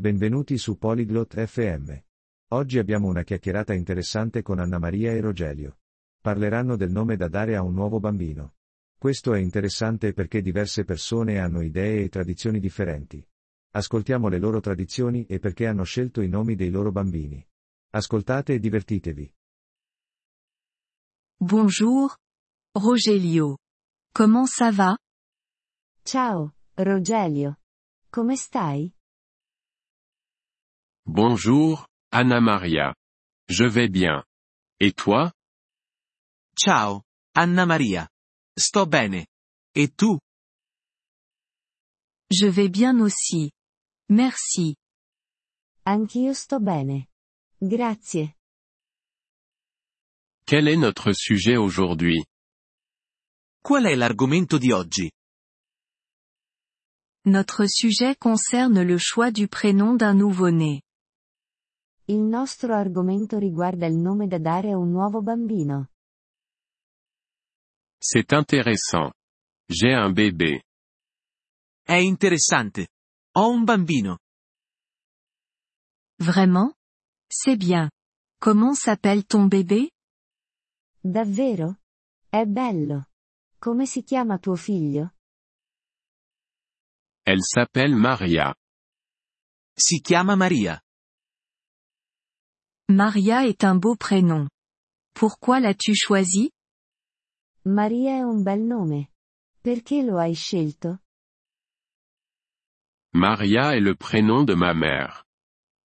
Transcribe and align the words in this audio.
Benvenuti 0.00 0.56
su 0.56 0.78
Polyglot 0.78 1.44
FM. 1.44 1.94
Oggi 2.52 2.78
abbiamo 2.78 3.06
una 3.08 3.22
chiacchierata 3.22 3.74
interessante 3.74 4.40
con 4.40 4.58
Anna 4.58 4.78
Maria 4.78 5.12
e 5.12 5.20
Rogelio. 5.20 5.80
Parleranno 6.22 6.76
del 6.76 6.90
nome 6.90 7.16
da 7.16 7.28
dare 7.28 7.54
a 7.54 7.60
un 7.60 7.74
nuovo 7.74 8.00
bambino. 8.00 8.54
Questo 8.96 9.34
è 9.34 9.38
interessante 9.38 10.14
perché 10.14 10.40
diverse 10.40 10.84
persone 10.84 11.38
hanno 11.38 11.60
idee 11.60 12.04
e 12.04 12.08
tradizioni 12.08 12.60
differenti. 12.60 13.22
Ascoltiamo 13.72 14.28
le 14.28 14.38
loro 14.38 14.60
tradizioni 14.60 15.26
e 15.26 15.38
perché 15.38 15.66
hanno 15.66 15.84
scelto 15.84 16.22
i 16.22 16.28
nomi 16.28 16.54
dei 16.54 16.70
loro 16.70 16.90
bambini. 16.92 17.46
Ascoltate 17.90 18.54
e 18.54 18.58
divertitevi. 18.58 19.34
Bonjour, 21.36 22.16
Rogelio. 22.72 23.58
Comment 24.14 24.48
ça 24.48 24.72
va 24.72 24.96
Ciao, 26.02 26.54
Rogelio. 26.72 27.58
Come 28.08 28.36
stai? 28.36 28.90
Bonjour, 31.12 31.88
Anna 32.12 32.40
Maria. 32.40 32.94
Je 33.48 33.64
vais 33.64 33.88
bien. 33.88 34.22
Et 34.78 34.92
toi? 34.92 35.32
Ciao, 36.56 37.02
Anna 37.34 37.66
Maria. 37.66 38.08
Sto 38.56 38.86
bene. 38.86 39.26
E 39.74 39.88
tu? 39.88 40.20
Je 42.30 42.46
vais 42.46 42.68
bien 42.68 43.00
aussi. 43.00 43.50
Merci. 44.08 44.76
Anch'io 45.84 46.32
sto 46.32 46.60
bene. 46.60 47.08
Grazie. 47.60 48.36
Quel 50.46 50.68
est 50.68 50.78
notre 50.78 51.12
sujet 51.12 51.56
aujourd'hui? 51.56 52.24
Qual 53.64 53.84
è 53.86 53.96
l'argomento 53.96 54.58
di 54.58 54.70
oggi? 54.70 55.10
Notre 57.24 57.66
sujet 57.66 58.16
concerne 58.16 58.84
le 58.84 58.96
choix 58.96 59.32
du 59.32 59.48
prénom 59.48 59.96
d'un 59.96 60.14
nouveau-né. 60.14 60.82
Il 62.10 62.18
nostro 62.22 62.74
argomento 62.74 63.38
riguarda 63.38 63.86
il 63.86 63.94
nome 63.94 64.26
da 64.26 64.38
dare 64.38 64.72
a 64.72 64.76
un 64.76 64.90
nuovo 64.90 65.22
bambino. 65.22 65.90
C'est 67.98 68.32
intéressant. 68.32 69.12
J'ai 69.68 69.94
un 69.94 70.12
bébé. 70.12 70.64
È 71.84 71.94
interessante. 71.94 72.88
Ho 73.36 73.52
un 73.52 73.62
bambino. 73.62 74.18
Vraiment 76.18 76.72
C'est 77.28 77.56
bien. 77.56 77.88
Comment 78.40 78.74
s'appelle 78.74 79.24
ton 79.24 79.46
bébé 79.46 79.90
Davvero? 81.00 81.76
È 82.28 82.44
bello. 82.44 83.04
Come 83.60 83.86
si 83.86 84.02
chiama 84.02 84.38
tuo 84.38 84.56
figlio? 84.56 85.14
Elle 87.22 87.42
s'appelle 87.42 87.94
Maria. 87.94 88.52
Si 89.76 90.00
chiama 90.00 90.34
Maria. 90.34 90.80
Maria 92.90 93.46
est 93.46 93.62
un 93.62 93.76
beau 93.76 93.94
prénom. 93.94 94.48
Pourquoi 95.14 95.60
l'as-tu 95.60 95.94
choisi? 95.94 96.50
Maria 97.64 98.16
è 98.16 98.22
un 98.22 98.42
bel 98.42 98.62
nome. 98.62 99.12
Perché 99.62 100.02
lo 100.02 100.18
hai 100.18 100.34
scelto? 100.34 100.98
Maria 103.14 103.76
est 103.76 103.82
le 103.82 103.94
prénom 103.94 104.44
de 104.44 104.54
ma 104.56 104.74
mère. 104.74 105.24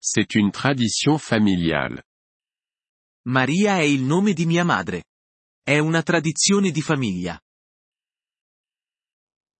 C'est 0.00 0.34
une 0.34 0.50
tradition 0.50 1.18
familiale. 1.18 2.02
Maria 3.26 3.78
è 3.78 3.84
il 3.84 4.02
nome 4.02 4.32
di 4.32 4.44
mia 4.44 4.64
madre. 4.64 5.04
È 5.62 5.78
una 5.78 6.02
tradizione 6.02 6.72
di 6.72 6.82
famiglia. 6.82 7.38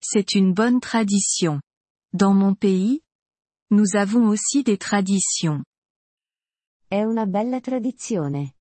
C'est 0.01 0.35
une 0.35 0.51
bonne 0.51 0.81
tradition. 0.81 1.61
Dans 2.11 2.33
mon 2.33 2.53
pays, 2.53 3.01
nous 3.71 3.95
avons 3.95 4.27
aussi 4.27 4.61
des 4.63 4.77
traditions. 4.77 5.63
È 6.91 7.03
una 7.03 7.27
bella 7.27 7.59
tradizione. 7.59 8.55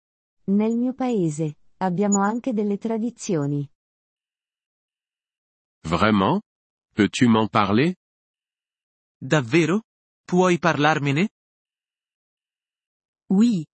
Nel 0.48 0.76
mio 0.76 0.92
paese, 0.92 1.60
abbiamo 1.78 2.20
anche 2.20 2.52
delle 2.52 2.76
tradizioni. 2.76 3.66
Vraiment 5.88 6.42
Peux-tu 6.94 7.26
m'en 7.26 7.48
parler 7.48 7.94
Davvero? 9.18 9.84
Puoi 10.26 10.58
parlarmene? 10.58 11.30
Oui. 13.30 13.64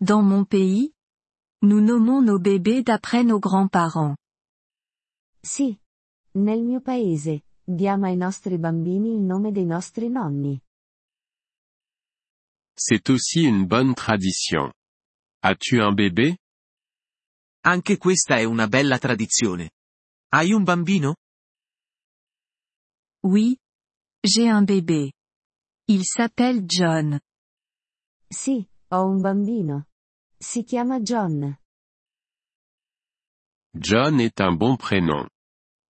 Dans 0.00 0.24
mon 0.24 0.46
pays, 0.46 0.90
nous 1.60 1.82
nommons 1.82 2.22
nos 2.22 2.40
bébés 2.40 2.82
d'après 2.82 3.22
nos 3.22 3.40
grands-parents. 3.40 4.16
Sì. 5.42 5.78
Nel 6.30 6.62
mio 6.62 6.80
paese, 6.80 7.42
diamo 7.62 8.06
ai 8.06 8.16
nostri 8.16 8.56
bambini 8.56 9.12
il 9.12 9.20
nome 9.20 9.52
dei 9.52 9.66
nostri 9.66 10.08
nonni. 10.08 10.58
C'est 12.80 13.10
aussi 13.10 13.42
une 13.42 13.66
bonne 13.66 13.94
tradition. 13.94 14.72
As-tu 15.42 15.80
un 15.80 15.92
bébé? 15.92 16.38
Anche 17.64 17.98
questa 17.98 18.38
è 18.38 18.44
una 18.44 18.68
bella 18.68 18.98
tradizione. 18.98 19.72
Hai 20.28 20.52
un 20.52 20.62
bambino? 20.62 21.16
Oui. 23.24 23.58
J'ai 24.22 24.48
un 24.48 24.64
bébé. 24.64 25.12
Il 25.88 26.04
s'appelle 26.04 26.64
John. 26.66 27.18
Sì, 28.28 28.64
ho 28.90 29.06
un 29.06 29.20
bambino. 29.20 29.88
Si 30.38 30.62
chiama 30.62 31.00
John. 31.00 31.58
John 33.72 34.20
est 34.20 34.40
un 34.40 34.56
bon 34.56 34.76
prénom. 34.76 35.28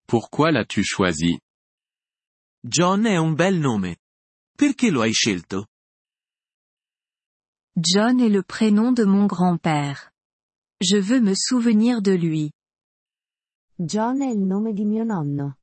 Pourquoi 0.06 0.52
l'as-tu 0.52 0.82
choisi? 0.82 1.38
John 2.62 3.04
è 3.04 3.18
un 3.18 3.34
bel 3.34 3.58
nome. 3.58 3.98
Perché 4.56 4.90
lo 4.90 5.02
hai 5.02 5.12
scelto? 5.12 5.66
John 7.80 8.18
est 8.18 8.28
le 8.28 8.42
prénom 8.42 8.90
de 8.90 9.04
mon 9.04 9.26
grand-père. 9.26 10.10
Je 10.80 10.96
veux 10.96 11.20
me 11.20 11.34
souvenir 11.36 12.02
de 12.02 12.10
lui. 12.10 12.50
John 13.78 14.20
è 14.20 14.26
il 14.26 14.40
nome 14.40 14.72
di 14.72 14.84
mio 14.84 15.04
nonno. 15.04 15.58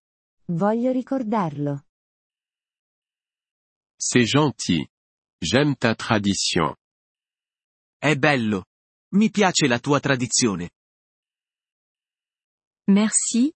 Voglio 0.47 0.93
ricordarlo. 0.93 1.81
C'est 3.97 4.25
gentil. 4.25 4.87
J'aime 5.41 5.75
ta 5.75 5.93
tradition. 5.93 6.73
È 7.99 8.15
bello. 8.15 8.63
Mi 9.15 9.29
piace 9.29 9.67
la 9.67 9.79
tua 9.79 9.99
tradizione. 9.99 10.69
Merci. 12.87 13.51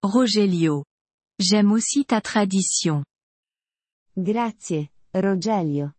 Rogelio. 0.00 0.86
J'aime 1.36 1.70
aussi 1.70 2.04
ta 2.04 2.20
tradition. 2.20 3.04
Grazie, 4.12 4.90
Rogelio. 5.12 5.94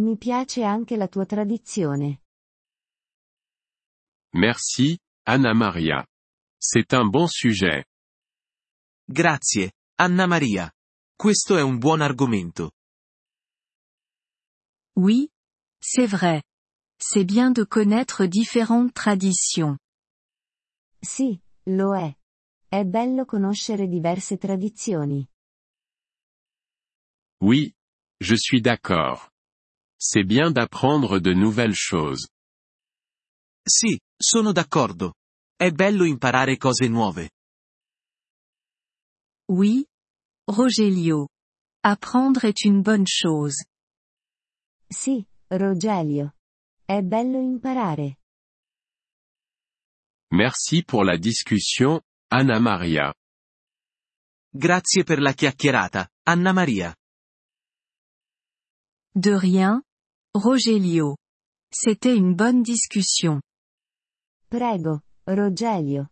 Mi 0.00 0.16
piace 0.16 0.64
anche 0.64 0.96
la 0.96 1.08
tua 1.08 1.26
tradizione. 1.26 2.22
Merci, 4.32 4.98
Anna 5.26 5.52
Maria. 5.52 6.06
C'est 6.56 6.94
un 6.94 7.10
bon 7.10 7.26
sujet. 7.28 7.84
Grazie, 9.06 9.72
Anna 9.98 10.26
Maria. 10.26 10.72
Questo 11.14 11.58
è 11.58 11.62
un 11.62 11.76
buon 11.76 12.00
argomento. 12.00 12.70
Oui. 14.96 15.28
C'est 15.82 16.08
vrai. 16.08 16.42
C'est 16.98 17.26
bien 17.26 17.52
de 17.52 17.64
connaître 17.64 18.24
différentes 18.26 18.94
traditions. 18.94 19.76
Sì, 20.98 21.38
lo 21.64 21.94
è. 21.94 22.16
È 22.68 22.84
bello 22.84 23.26
conoscere 23.26 23.86
diverse 23.86 24.38
tradizioni. 24.38 25.28
Oui. 27.42 27.74
Je 28.18 28.36
suis 28.36 28.62
d'accord. 28.62 29.29
C'est 30.02 30.24
bien 30.24 30.50
d'apprendre 30.50 31.18
de 31.20 31.34
nouvelles 31.34 31.76
choses. 31.76 32.26
Sì, 33.62 34.00
sono 34.16 34.50
d'accordo. 34.50 35.12
È 35.54 35.70
bello 35.72 36.04
imparare 36.04 36.56
cose 36.56 36.88
nuove. 36.88 37.30
Oui. 39.50 39.84
Rogelio. 40.46 41.28
Apprendre 41.84 42.48
est 42.48 42.64
une 42.64 42.80
bonne 42.80 43.04
chose. 43.04 43.66
Sì, 44.88 45.22
Rogelio. 45.48 46.34
È 46.84 47.02
bello 47.02 47.38
imparare. 47.38 48.16
Merci 50.32 50.82
pour 50.82 51.04
la 51.04 51.18
discussion, 51.18 52.00
Anna 52.28 52.58
Maria. 52.58 53.12
Grazie 54.48 55.04
per 55.04 55.20
la 55.20 55.32
chiacchierata, 55.34 56.08
Anna 56.26 56.52
Maria. 56.52 56.96
De 59.12 59.38
rien. 59.38 59.82
Rogelio. 60.32 61.16
C'était 61.74 62.16
une 62.16 62.36
bonne 62.36 62.62
discussion. 62.62 63.40
Prego, 64.48 65.00
Rogelio. 65.26 66.06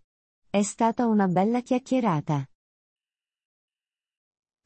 È 0.50 0.60
stata 0.62 1.06
una 1.06 1.28
bella 1.28 1.62
chiacchierata. 1.62 2.44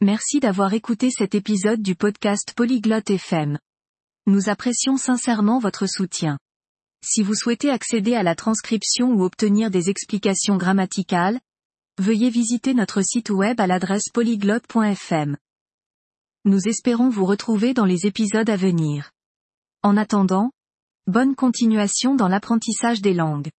Merci 0.00 0.40
d'avoir 0.40 0.72
écouté 0.72 1.10
cet 1.10 1.34
épisode 1.34 1.82
du 1.82 1.96
podcast 1.96 2.54
Polyglotte 2.54 3.10
FM. 3.10 3.58
Nous 4.26 4.49
apprécions 4.49 4.96
sincèrement 4.96 5.58
votre 5.58 5.87
soutien. 5.87 6.38
Si 7.04 7.22
vous 7.22 7.34
souhaitez 7.34 7.69
accéder 7.69 8.14
à 8.14 8.22
la 8.22 8.34
transcription 8.34 9.12
ou 9.12 9.22
obtenir 9.22 9.70
des 9.70 9.90
explications 9.90 10.56
grammaticales, 10.56 11.38
veuillez 11.99 12.31
visiter 12.31 12.72
notre 12.72 13.02
site 13.02 13.28
web 13.28 13.60
à 13.60 13.66
l'adresse 13.66 14.08
polyglotte.fm. 14.14 15.37
Nous 16.46 16.69
espérons 16.69 17.10
vous 17.10 17.26
retrouver 17.26 17.75
dans 17.75 17.84
les 17.84 18.06
épisodes 18.06 18.49
à 18.49 18.56
venir. 18.56 19.12
En 19.84 19.96
attendant, 19.96 20.52
bonne 21.08 21.34
continuation 21.34 22.14
dans 22.14 22.29
l'apprentissage 22.29 23.00
des 23.00 23.14
langues. 23.14 23.50